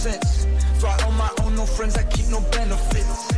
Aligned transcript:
since. 0.00 0.46
Fly 0.78 0.96
on 1.06 1.14
my 1.18 1.30
own, 1.42 1.54
no 1.56 1.66
friends, 1.66 1.94
I 1.94 2.04
keep 2.04 2.26
no 2.28 2.40
benefits. 2.52 3.30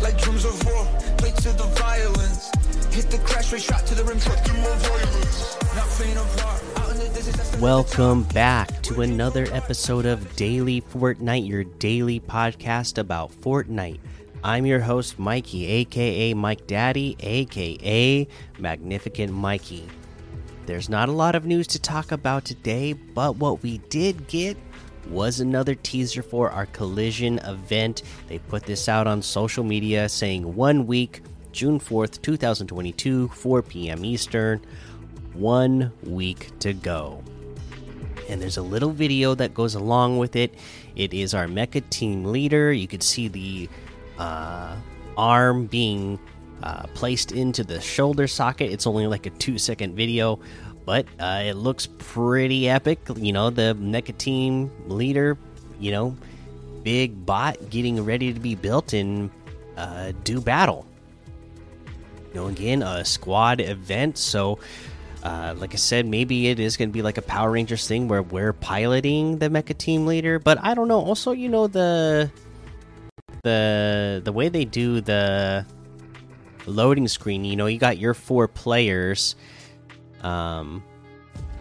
Like 0.00 0.16
drums 0.16 0.46
of 0.46 0.64
war, 0.64 0.86
play 1.18 1.30
to 1.30 1.52
the 1.52 1.68
violence. 1.76 2.50
Hit 2.90 3.10
the 3.10 3.18
crash 3.18 3.52
rate, 3.52 3.60
shot 3.60 3.84
to 3.86 3.94
the 3.94 4.02
rim, 4.02 4.18
truck 4.18 4.42
through 4.42 4.60
more 4.62 4.76
violence. 4.76 5.58
Not 5.76 5.88
faint 5.88 7.60
Welcome 7.60 8.22
back 8.22 8.82
to 8.84 9.02
another 9.02 9.46
episode 9.52 10.06
of 10.06 10.36
Daily 10.36 10.80
Fortnite, 10.80 11.46
your 11.46 11.64
daily 11.64 12.20
podcast 12.20 12.96
about 12.96 13.30
Fortnite. 13.42 14.00
I'm 14.42 14.64
your 14.64 14.80
host, 14.80 15.18
Mikey, 15.18 15.66
aka 15.66 16.32
Mike 16.32 16.66
Daddy, 16.66 17.16
aka 17.20 18.26
Magnificent 18.58 19.32
Mikey. 19.34 19.86
There's 20.64 20.88
not 20.88 21.10
a 21.10 21.12
lot 21.12 21.34
of 21.34 21.44
news 21.44 21.66
to 21.68 21.78
talk 21.78 22.10
about 22.10 22.46
today, 22.46 22.94
but 22.94 23.36
what 23.36 23.62
we 23.62 23.78
did 23.88 24.26
get 24.28 24.56
was 25.10 25.40
another 25.40 25.74
teaser 25.74 26.22
for 26.22 26.50
our 26.50 26.66
collision 26.66 27.38
event. 27.40 28.02
They 28.28 28.38
put 28.38 28.64
this 28.64 28.88
out 28.88 29.06
on 29.06 29.22
social 29.22 29.64
media 29.64 30.08
saying 30.08 30.54
one 30.54 30.86
week, 30.86 31.22
June 31.52 31.78
4th, 31.78 32.20
2022, 32.22 33.28
4 33.28 33.62
p.m. 33.62 34.04
Eastern. 34.04 34.60
One 35.34 35.92
week 36.02 36.58
to 36.60 36.72
go 36.72 37.22
and 38.28 38.40
there's 38.40 38.56
a 38.56 38.62
little 38.62 38.90
video 38.90 39.34
that 39.34 39.54
goes 39.54 39.74
along 39.74 40.18
with 40.18 40.36
it. 40.36 40.54
It 40.94 41.14
is 41.14 41.34
our 41.34 41.46
mecha 41.46 41.88
team 41.90 42.24
leader. 42.24 42.72
You 42.72 42.88
could 42.88 43.02
see 43.02 43.28
the 43.28 43.68
uh, 44.18 44.76
arm 45.16 45.66
being 45.66 46.18
uh, 46.62 46.86
placed 46.94 47.32
into 47.32 47.62
the 47.64 47.80
shoulder 47.80 48.26
socket. 48.26 48.72
It's 48.72 48.86
only 48.86 49.06
like 49.06 49.26
a 49.26 49.30
two 49.30 49.58
second 49.58 49.94
video, 49.94 50.40
but 50.86 51.04
uh, 51.18 51.42
it 51.44 51.54
looks 51.54 51.88
pretty 51.98 52.68
epic. 52.68 53.00
You 53.14 53.32
know, 53.32 53.50
the 53.50 53.76
mecha 53.78 54.16
team 54.16 54.70
leader, 54.86 55.36
you 55.78 55.90
know, 55.90 56.16
big 56.82 57.26
bot 57.26 57.68
getting 57.68 58.02
ready 58.04 58.32
to 58.32 58.40
be 58.40 58.54
built 58.54 58.94
and 58.94 59.30
uh, 59.76 60.12
do 60.24 60.40
battle. 60.40 60.86
You 62.28 62.40
know, 62.40 62.46
again, 62.46 62.82
a 62.82 63.04
squad 63.04 63.60
event, 63.60 64.16
so 64.16 64.60
uh, 65.24 65.54
like 65.58 65.72
I 65.74 65.76
said, 65.76 66.06
maybe 66.06 66.46
it 66.48 66.60
is 66.60 66.76
going 66.76 66.88
to 66.88 66.92
be 66.92 67.02
like 67.02 67.18
a 67.18 67.22
Power 67.22 67.50
Rangers 67.50 67.88
thing 67.88 68.06
where 68.06 68.22
we're 68.22 68.52
piloting 68.52 69.38
the 69.38 69.48
mecha 69.48 69.76
team 69.76 70.06
leader. 70.06 70.38
But 70.38 70.62
I 70.62 70.74
don't 70.74 70.86
know. 70.86 71.00
Also, 71.00 71.32
you 71.32 71.48
know 71.48 71.66
the 71.66 72.30
the 73.42 74.22
the 74.24 74.32
way 74.32 74.48
they 74.48 74.64
do 74.64 75.00
the 75.00 75.66
loading 76.66 77.08
screen. 77.08 77.44
You 77.44 77.56
know, 77.56 77.66
you 77.66 77.78
got 77.78 77.98
your 77.98 78.14
four 78.14 78.46
players 78.46 79.34
um, 80.22 80.82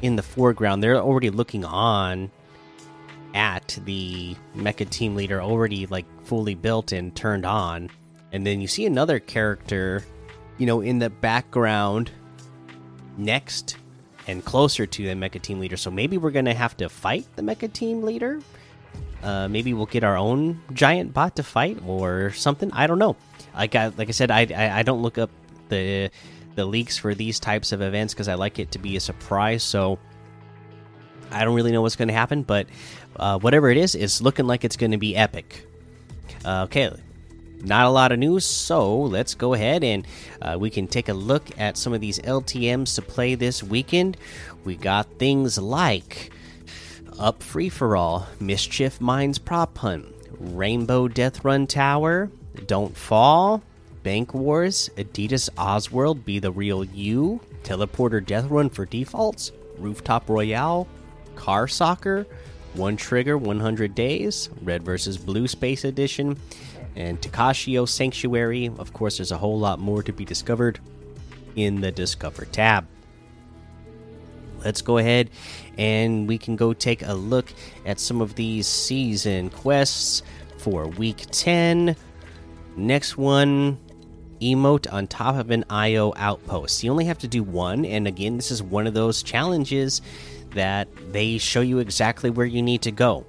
in 0.01 0.15
the 0.15 0.23
foreground. 0.23 0.83
They're 0.83 0.97
already 0.97 1.29
looking 1.29 1.65
on 1.65 2.31
at 3.33 3.77
the 3.85 4.35
mecha 4.55 4.89
team 4.89 5.15
leader, 5.15 5.41
already 5.41 5.85
like 5.87 6.05
fully 6.23 6.55
built 6.55 6.91
and 6.91 7.15
turned 7.15 7.45
on. 7.45 7.89
And 8.31 8.45
then 8.45 8.61
you 8.61 8.67
see 8.67 8.85
another 8.85 9.19
character, 9.19 10.03
you 10.57 10.65
know, 10.65 10.81
in 10.81 10.99
the 10.99 11.09
background 11.09 12.11
next 13.17 13.77
and 14.27 14.43
closer 14.43 14.85
to 14.85 15.03
the 15.03 15.13
mecha 15.13 15.41
team 15.41 15.59
leader. 15.59 15.77
So 15.77 15.91
maybe 15.91 16.17
we're 16.17 16.31
gonna 16.31 16.53
have 16.53 16.75
to 16.77 16.89
fight 16.89 17.25
the 17.35 17.41
mecha 17.41 17.71
team 17.71 18.03
leader. 18.03 18.39
Uh, 19.21 19.47
maybe 19.47 19.73
we'll 19.73 19.85
get 19.85 20.03
our 20.03 20.17
own 20.17 20.61
giant 20.73 21.13
bot 21.13 21.35
to 21.35 21.43
fight 21.43 21.79
or 21.85 22.31
something. 22.31 22.71
I 22.71 22.87
don't 22.87 22.99
know. 22.99 23.15
Like 23.53 23.75
I 23.75 23.87
like 23.87 24.07
I 24.07 24.11
said, 24.11 24.31
I 24.31 24.47
I, 24.55 24.79
I 24.79 24.83
don't 24.83 25.01
look 25.01 25.17
up 25.17 25.29
the 25.69 26.09
the 26.55 26.65
leaks 26.65 26.97
for 26.97 27.13
these 27.13 27.39
types 27.39 27.71
of 27.71 27.81
events 27.81 28.13
because 28.13 28.27
I 28.27 28.35
like 28.35 28.59
it 28.59 28.71
to 28.71 28.79
be 28.79 28.95
a 28.95 28.99
surprise. 28.99 29.63
So 29.63 29.99
I 31.31 31.43
don't 31.43 31.55
really 31.55 31.71
know 31.71 31.81
what's 31.81 31.95
going 31.95 32.07
to 32.07 32.13
happen, 32.13 32.43
but 32.43 32.67
uh, 33.17 33.39
whatever 33.39 33.69
it 33.69 33.77
is, 33.77 33.95
it's 33.95 34.21
looking 34.21 34.47
like 34.47 34.63
it's 34.63 34.77
going 34.77 34.91
to 34.91 34.97
be 34.97 35.15
epic. 35.15 35.67
Uh, 36.43 36.63
okay, 36.63 36.91
not 37.61 37.85
a 37.85 37.89
lot 37.89 38.11
of 38.11 38.19
news, 38.19 38.45
so 38.45 39.01
let's 39.01 39.33
go 39.33 39.53
ahead 39.53 39.83
and 39.83 40.07
uh, 40.41 40.57
we 40.59 40.69
can 40.69 40.87
take 40.87 41.09
a 41.09 41.13
look 41.13 41.45
at 41.59 41.77
some 41.77 41.93
of 41.93 42.01
these 42.01 42.19
LTMs 42.19 42.95
to 42.95 43.01
play 43.01 43.35
this 43.35 43.63
weekend. 43.63 44.17
We 44.63 44.75
got 44.75 45.07
things 45.19 45.57
like 45.57 46.31
Up 47.19 47.41
Free 47.41 47.69
for 47.69 47.95
All, 47.95 48.27
Mischief 48.39 49.01
Minds 49.01 49.39
Prop 49.39 49.77
Hunt, 49.77 50.05
Rainbow 50.39 51.07
Death 51.07 51.43
Run 51.43 51.65
Tower, 51.67 52.29
Don't 52.67 52.95
Fall, 52.95 53.63
Bank 54.05 54.35
Wars, 54.35 54.91
Adidas 54.97 55.49
Ozworld, 55.57 56.23
Be 56.25 56.37
the 56.37 56.51
Real 56.51 56.83
You, 56.83 57.41
Teleporter 57.63 58.23
Death 58.23 58.51
Run 58.51 58.69
for 58.69 58.85
Defaults, 58.85 59.51
Rooftop 59.79 60.29
Royale, 60.29 60.87
Car 61.35 61.67
Soccer, 61.67 62.27
One 62.75 62.97
Trigger 62.97 63.35
100 63.35 63.95
Days, 63.95 64.51
Red 64.61 64.83
vs. 64.83 65.17
Blue 65.17 65.47
Space 65.47 65.83
Edition, 65.83 66.37
and 66.95 67.19
Takashio 67.19 67.89
Sanctuary. 67.89 68.69
Of 68.77 68.93
course, 68.93 69.17
there's 69.17 69.31
a 69.31 69.39
whole 69.39 69.57
lot 69.57 69.79
more 69.79 70.03
to 70.03 70.13
be 70.13 70.23
discovered 70.23 70.79
in 71.55 71.81
the 71.81 71.91
Discover 71.91 72.45
tab. 72.45 72.85
Let's 74.63 74.83
go 74.83 74.99
ahead 74.99 75.31
and 75.79 76.27
we 76.27 76.37
can 76.37 76.55
go 76.55 76.73
take 76.73 77.01
a 77.01 77.15
look 77.15 77.51
at 77.87 77.99
some 77.99 78.21
of 78.21 78.35
these 78.35 78.67
season 78.67 79.49
quests 79.49 80.21
for 80.59 80.87
week 80.89 81.25
10. 81.31 81.95
Next 82.77 83.17
one 83.17 83.79
emote 84.53 84.91
on 84.91 85.07
top 85.07 85.35
of 85.35 85.51
an 85.51 85.65
IO 85.69 86.13
outpost. 86.15 86.83
You 86.83 86.91
only 86.91 87.05
have 87.05 87.19
to 87.19 87.27
do 87.27 87.43
one, 87.43 87.85
and 87.85 88.07
again, 88.07 88.35
this 88.37 88.51
is 88.51 88.61
one 88.61 88.87
of 88.87 88.93
those 88.93 89.23
challenges 89.23 90.01
that 90.51 90.87
they 91.11 91.37
show 91.37 91.61
you 91.61 91.79
exactly 91.79 92.29
where 92.29 92.45
you 92.45 92.61
need 92.61 92.81
to 92.83 92.91
go. 92.91 93.25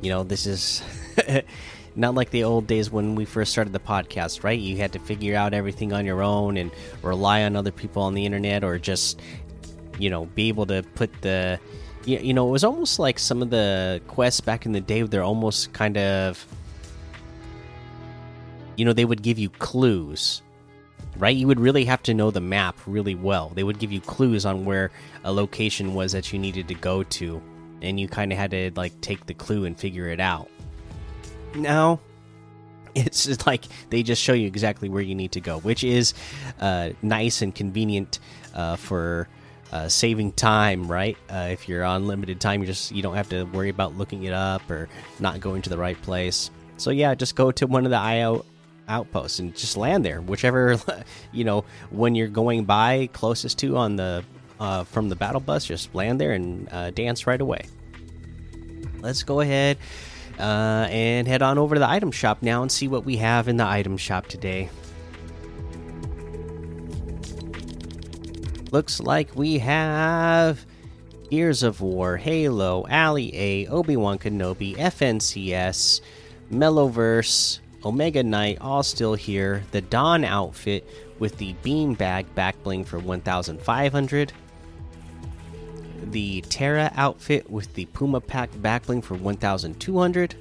You 0.00 0.10
know, 0.10 0.22
this 0.24 0.46
is 0.46 0.82
not 1.96 2.14
like 2.14 2.30
the 2.30 2.44
old 2.44 2.66
days 2.66 2.90
when 2.90 3.14
we 3.14 3.24
first 3.24 3.52
started 3.52 3.72
the 3.72 3.80
podcast, 3.80 4.42
right? 4.42 4.58
You 4.58 4.76
had 4.78 4.92
to 4.92 4.98
figure 4.98 5.36
out 5.36 5.52
everything 5.54 5.92
on 5.92 6.06
your 6.06 6.22
own 6.22 6.56
and 6.56 6.70
rely 7.02 7.42
on 7.42 7.56
other 7.56 7.70
people 7.70 8.02
on 8.02 8.14
the 8.14 8.24
internet 8.24 8.64
or 8.64 8.78
just, 8.78 9.20
you 9.98 10.08
know, 10.10 10.26
be 10.26 10.48
able 10.48 10.66
to 10.66 10.82
put 10.94 11.10
the. 11.22 11.60
You, 12.04 12.34
know, 12.34 12.48
it 12.48 12.50
was 12.50 12.64
almost 12.64 12.98
like 12.98 13.20
some 13.20 13.42
of 13.42 13.50
the 13.50 14.02
quests 14.08 14.40
back 14.40 14.66
in 14.66 14.72
the 14.72 14.80
day, 14.80 15.02
they're 15.02 15.22
almost 15.22 15.72
kind 15.72 15.96
of. 15.96 16.44
You 18.76 18.84
know, 18.84 18.92
they 18.92 19.04
would 19.04 19.22
give 19.22 19.38
you 19.38 19.50
clues, 19.50 20.42
right? 21.16 21.36
You 21.36 21.46
would 21.46 21.60
really 21.60 21.84
have 21.84 22.02
to 22.04 22.14
know 22.14 22.30
the 22.30 22.40
map 22.40 22.76
really 22.86 23.14
well. 23.14 23.50
They 23.54 23.64
would 23.64 23.78
give 23.78 23.92
you 23.92 24.00
clues 24.00 24.46
on 24.46 24.64
where 24.64 24.90
a 25.24 25.32
location 25.32 25.94
was 25.94 26.12
that 26.12 26.32
you 26.32 26.38
needed 26.38 26.68
to 26.68 26.74
go 26.74 27.02
to, 27.02 27.42
and 27.82 27.98
you 27.98 28.08
kind 28.08 28.32
of 28.32 28.38
had 28.38 28.50
to, 28.52 28.70
like, 28.74 28.98
take 29.00 29.26
the 29.26 29.34
clue 29.34 29.64
and 29.64 29.78
figure 29.78 30.08
it 30.08 30.20
out 30.20 30.48
now 31.54 32.00
it's 32.94 33.24
just 33.24 33.46
like 33.46 33.64
they 33.90 34.02
just 34.02 34.22
show 34.22 34.32
you 34.32 34.46
exactly 34.46 34.88
where 34.88 35.02
you 35.02 35.14
need 35.14 35.32
to 35.32 35.40
go 35.40 35.58
which 35.60 35.84
is 35.84 36.14
uh, 36.60 36.90
nice 37.00 37.42
and 37.42 37.54
convenient 37.54 38.18
uh, 38.54 38.76
for 38.76 39.28
uh, 39.72 39.88
saving 39.88 40.32
time 40.32 40.90
right 40.90 41.16
uh, 41.30 41.48
if 41.50 41.68
you're 41.68 41.84
on 41.84 42.06
limited 42.06 42.40
time 42.40 42.60
you 42.60 42.66
just 42.66 42.92
you 42.92 43.02
don't 43.02 43.16
have 43.16 43.28
to 43.28 43.44
worry 43.44 43.70
about 43.70 43.96
looking 43.96 44.24
it 44.24 44.32
up 44.32 44.68
or 44.70 44.88
not 45.20 45.40
going 45.40 45.62
to 45.62 45.70
the 45.70 45.78
right 45.78 46.00
place 46.02 46.50
so 46.76 46.90
yeah 46.90 47.14
just 47.14 47.34
go 47.34 47.50
to 47.50 47.66
one 47.66 47.86
of 47.86 47.90
the 47.90 47.96
io 47.96 48.44
outposts 48.92 49.38
and 49.38 49.54
just 49.56 49.76
land 49.76 50.04
there 50.04 50.20
whichever 50.20 50.76
you 51.32 51.44
know 51.44 51.64
when 51.90 52.14
you're 52.14 52.28
going 52.28 52.64
by 52.64 53.08
closest 53.12 53.58
to 53.58 53.76
on 53.76 53.96
the 53.96 54.24
uh, 54.60 54.84
from 54.84 55.08
the 55.08 55.16
battle 55.16 55.40
bus 55.40 55.64
just 55.64 55.94
land 55.94 56.20
there 56.20 56.32
and 56.32 56.68
uh, 56.72 56.90
dance 56.90 57.26
right 57.26 57.40
away 57.40 57.64
let's 59.00 59.22
go 59.22 59.40
ahead 59.40 59.76
uh, 60.38 60.86
and 60.90 61.28
head 61.28 61.42
on 61.42 61.58
over 61.58 61.74
to 61.74 61.78
the 61.78 61.88
item 61.88 62.10
shop 62.10 62.42
now 62.42 62.62
and 62.62 62.72
see 62.72 62.88
what 62.88 63.04
we 63.04 63.16
have 63.16 63.48
in 63.48 63.56
the 63.56 63.66
item 63.66 63.96
shop 63.96 64.26
today. 64.26 64.70
Looks 68.70 69.00
like 69.00 69.36
we 69.36 69.58
have 69.58 70.64
Gears 71.30 71.62
of 71.62 71.80
War, 71.80 72.16
Halo, 72.16 72.86
Ali 72.90 73.30
A, 73.34 73.66
Obi 73.66 73.96
Wan 73.96 74.18
Kenobi, 74.18 74.74
FNCS, 74.76 76.00
Mellowverse, 76.50 77.60
Omega 77.84 78.22
Knight, 78.22 78.58
all 78.60 78.82
still 78.82 79.14
here. 79.14 79.64
The 79.72 79.80
Dawn 79.80 80.24
outfit 80.24 80.88
with 81.18 81.38
the 81.38 81.54
beanbag 81.64 82.26
backbling 82.36 82.86
for 82.86 82.98
1,500 82.98 84.32
the 86.10 86.42
Terra 86.42 86.92
outfit 86.94 87.50
with 87.50 87.72
the 87.74 87.86
Puma 87.86 88.20
Pack 88.20 88.50
backbling 88.52 89.02
for 89.02 89.14
1200, 89.14 90.34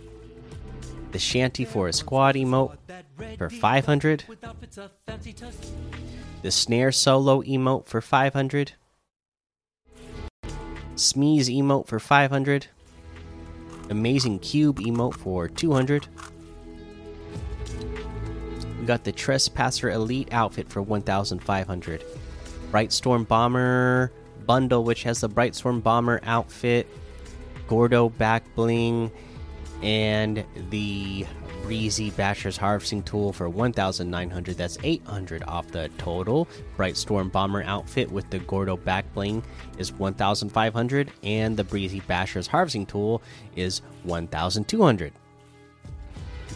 the 1.11 1.19
Shanty 1.19 1.65
for 1.65 1.87
a 1.87 1.93
squad 1.93 2.35
emote 2.35 2.77
for 3.37 3.49
500, 3.49 4.25
the 6.41 6.51
Snare 6.51 6.91
solo 6.91 7.41
emote 7.43 7.85
for 7.85 8.01
500, 8.01 8.73
Smeeze 10.95 11.57
emote 11.57 11.87
for 11.87 11.99
500, 11.99 12.67
Amazing 13.89 14.39
Cube 14.39 14.79
emote 14.79 15.15
for 15.15 15.47
200. 15.47 16.07
We 18.81 18.87
got 18.87 19.03
the 19.03 19.11
Trespasser 19.11 19.91
Elite 19.91 20.29
outfit 20.33 20.67
for 20.67 20.81
1500. 20.81 22.03
Brightstorm 22.71 23.27
Bomber 23.27 24.11
bundle, 24.47 24.83
which 24.83 25.03
has 25.03 25.21
the 25.21 25.29
Brightstorm 25.29 25.83
Bomber 25.83 26.19
outfit, 26.23 26.87
Gordo 27.67 28.09
back 28.09 28.43
bling, 28.55 29.11
and 29.83 30.43
the 30.71 31.27
Breezy 31.61 32.09
Basher's 32.09 32.57
Harvesting 32.57 33.03
Tool 33.03 33.31
for 33.33 33.47
1,900. 33.47 34.57
That's 34.57 34.79
800 34.83 35.43
off 35.43 35.67
the 35.67 35.89
total. 35.99 36.47
Brightstorm 36.75 37.31
Bomber 37.31 37.61
outfit 37.61 38.11
with 38.11 38.31
the 38.31 38.39
Gordo 38.39 38.77
back 38.77 39.13
bling 39.13 39.43
is 39.77 39.93
1,500, 39.93 41.11
and 41.21 41.55
the 41.55 41.63
Breezy 41.63 41.99
Basher's 41.99 42.47
Harvesting 42.47 42.87
Tool 42.87 43.21
is 43.55 43.83
1,200. 44.05 45.13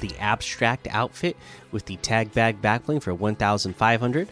The 0.08 0.16
Abstract 0.20 0.88
outfit 0.92 1.36
with 1.72 1.86
the 1.86 1.96
Tag 1.98 2.32
Bag 2.32 2.62
backbling 2.62 3.02
for 3.02 3.14
1,500. 3.16 4.30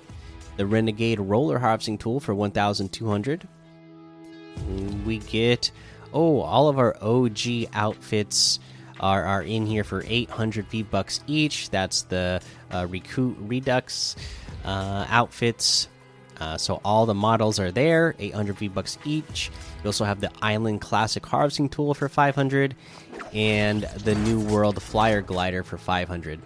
The 0.55 0.65
Renegade 0.67 1.19
Roller 1.19 1.57
Harvesting 1.57 1.97
Tool 1.97 2.19
for 2.19 2.35
1,200. 2.35 3.47
We 5.03 5.17
get 5.17 5.71
oh 6.13 6.41
all 6.41 6.69
of 6.69 6.77
our 6.77 6.95
OG 7.01 7.69
outfits 7.73 8.59
are, 8.99 9.23
are 9.23 9.41
in 9.41 9.65
here 9.65 9.83
for 9.83 10.03
800 10.05 10.67
V 10.67 10.83
bucks 10.83 11.21
each. 11.25 11.71
That's 11.71 12.03
the 12.03 12.39
uh, 12.69 12.85
Recruit 12.87 13.35
Redux 13.39 14.15
uh, 14.63 15.07
outfits. 15.09 15.87
Uh, 16.43 16.57
so 16.57 16.81
all 16.83 17.05
the 17.05 17.13
models 17.13 17.57
are 17.57 17.71
there, 17.71 18.15
800 18.19 18.57
V 18.57 18.67
bucks 18.67 18.97
each. 19.05 19.49
You 19.81 19.87
also 19.87 20.03
have 20.03 20.19
the 20.19 20.29
Island 20.41 20.81
Classic 20.81 21.25
Harvesting 21.25 21.69
Tool 21.69 21.93
for 21.93 22.09
500, 22.09 22.75
and 23.33 23.83
the 24.03 24.15
New 24.15 24.41
World 24.41 24.81
Flyer 24.83 25.21
Glider 25.21 25.63
for 25.63 25.77
500. 25.77 26.41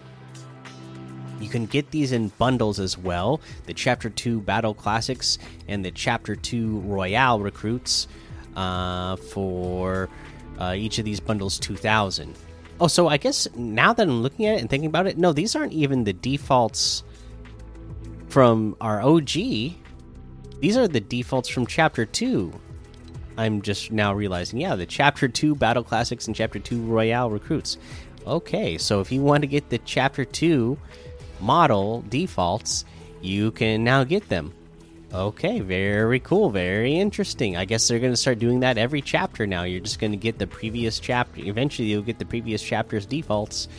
You 1.40 1.50
can 1.50 1.66
get 1.66 1.90
these 1.90 2.12
in 2.12 2.28
bundles 2.38 2.80
as 2.80 2.96
well. 2.96 3.42
The 3.66 3.74
Chapter 3.74 4.12
2 4.12 4.42
Battle 4.42 4.76
Classics 4.76 5.40
and 5.68 5.84
the 5.84 5.90
Chapter 5.90 6.36
2 6.36 6.82
Royale 6.82 7.40
Recruits 7.40 8.08
uh, 8.56 9.16
for 9.16 10.10
uh, 10.60 10.76
each 10.78 11.00
of 11.00 11.06
these 11.06 11.20
bundles 11.20 11.58
2000. 11.58 12.36
Oh, 12.80 12.88
so 12.88 13.08
I 13.08 13.18
guess 13.18 13.48
now 13.56 13.94
that 13.94 14.08
I'm 14.08 14.22
looking 14.22 14.46
at 14.46 14.58
it 14.58 14.62
and 14.62 14.70
thinking 14.70 14.90
about 14.90 15.08
it, 15.08 15.18
no, 15.18 15.34
these 15.34 15.56
aren't 15.56 15.74
even 15.74 16.04
the 16.04 16.14
defaults 16.14 17.04
from 18.30 18.76
our 18.80 19.02
OG. 19.02 19.32
These 20.59 20.75
are 20.77 20.88
the 20.88 21.00
defaults 21.00 21.50
from 21.50 21.68
Chapter 21.68 22.06
2. 22.06 22.51
I'm 23.38 23.62
just 23.62 23.92
now 23.92 24.13
realizing, 24.13 24.59
yeah, 24.59 24.75
the 24.75 24.88
Chapter 24.88 25.27
2 25.27 25.56
Battle 25.56 25.83
Classics 25.83 26.25
and 26.25 26.36
Chapter 26.36 26.57
2 26.57 26.81
Royale 26.81 27.30
Recruits. 27.30 27.77
Okay, 28.25 28.77
so 28.77 29.00
if 29.00 29.12
you 29.12 29.21
want 29.21 29.42
to 29.44 29.48
get 29.48 29.69
the 29.69 29.77
Chapter 29.80 30.25
2 30.25 30.77
model 31.39 32.04
defaults, 32.09 32.86
you 33.21 33.51
can 33.51 33.83
now 33.83 34.04
get 34.04 34.27
them. 34.30 34.51
Okay, 35.13 35.59
very 35.59 36.19
cool, 36.19 36.50
very 36.50 37.00
interesting. 37.00 37.56
I 37.56 37.65
guess 37.65 37.88
they're 37.88 38.00
going 38.00 38.12
to 38.12 38.18
start 38.18 38.39
doing 38.39 38.59
that 38.62 38.77
every 38.77 39.01
chapter 39.01 39.48
now. 39.48 39.63
You're 39.63 39.80
just 39.80 40.00
going 40.00 40.12
to 40.12 40.18
get 40.18 40.38
the 40.38 40.48
previous 40.48 41.00
chapter. 41.00 41.39
Eventually, 41.42 41.88
you'll 41.88 42.01
get 42.01 42.19
the 42.19 42.25
previous 42.25 42.62
chapter's 42.62 43.06
defaults 43.06 43.69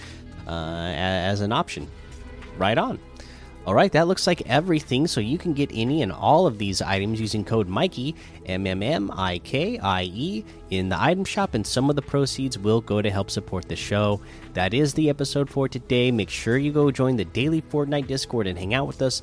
uh, 0.46 0.50
as 0.94 1.40
an 1.42 1.52
option. 1.52 1.86
Right 2.56 2.78
on. 2.78 2.98
All 3.68 3.74
right, 3.74 3.92
that 3.92 4.08
looks 4.08 4.26
like 4.26 4.40
everything. 4.46 5.06
So 5.06 5.20
you 5.20 5.36
can 5.36 5.52
get 5.52 5.68
any 5.74 6.00
and 6.00 6.10
all 6.10 6.46
of 6.46 6.56
these 6.56 6.80
items 6.80 7.20
using 7.20 7.44
code 7.44 7.68
Mikey 7.68 8.14
M 8.46 8.66
M 8.66 8.82
M 8.82 9.10
I 9.14 9.40
K 9.40 9.78
I 9.78 10.04
E 10.04 10.42
in 10.70 10.88
the 10.88 10.98
item 10.98 11.22
shop, 11.22 11.52
and 11.52 11.66
some 11.66 11.90
of 11.90 11.96
the 11.96 12.00
proceeds 12.00 12.56
will 12.56 12.80
go 12.80 13.02
to 13.02 13.10
help 13.10 13.30
support 13.30 13.68
the 13.68 13.76
show. 13.76 14.22
That 14.54 14.72
is 14.72 14.94
the 14.94 15.10
episode 15.10 15.50
for 15.50 15.68
today. 15.68 16.10
Make 16.10 16.30
sure 16.30 16.56
you 16.56 16.72
go 16.72 16.90
join 16.90 17.16
the 17.16 17.26
daily 17.26 17.60
Fortnite 17.60 18.06
Discord 18.06 18.46
and 18.46 18.58
hang 18.58 18.72
out 18.72 18.86
with 18.86 19.02
us. 19.02 19.20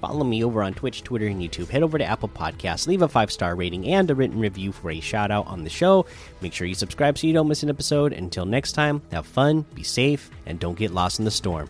Follow 0.00 0.22
me 0.22 0.44
over 0.44 0.62
on 0.62 0.74
Twitch, 0.74 1.02
Twitter, 1.02 1.26
and 1.26 1.42
YouTube. 1.42 1.68
Head 1.68 1.82
over 1.82 1.98
to 1.98 2.04
Apple 2.04 2.28
Podcasts, 2.28 2.86
leave 2.86 3.02
a 3.02 3.08
five 3.08 3.32
star 3.32 3.56
rating 3.56 3.88
and 3.88 4.08
a 4.12 4.14
written 4.14 4.38
review 4.38 4.70
for 4.70 4.92
a 4.92 5.00
shout 5.00 5.32
out 5.32 5.48
on 5.48 5.64
the 5.64 5.70
show. 5.70 6.06
Make 6.40 6.52
sure 6.52 6.68
you 6.68 6.76
subscribe 6.76 7.18
so 7.18 7.26
you 7.26 7.32
don't 7.32 7.48
miss 7.48 7.64
an 7.64 7.68
episode. 7.68 8.12
Until 8.12 8.46
next 8.46 8.74
time, 8.74 9.02
have 9.10 9.26
fun, 9.26 9.62
be 9.74 9.82
safe, 9.82 10.30
and 10.46 10.60
don't 10.60 10.78
get 10.78 10.92
lost 10.92 11.18
in 11.18 11.24
the 11.24 11.32
storm. 11.32 11.68